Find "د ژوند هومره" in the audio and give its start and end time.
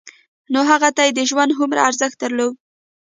1.15-1.79